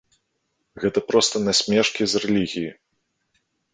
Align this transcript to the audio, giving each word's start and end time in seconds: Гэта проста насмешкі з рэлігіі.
Гэта 0.83 0.99
проста 1.11 1.35
насмешкі 1.49 2.03
з 2.15 2.25
рэлігіі. 2.25 2.71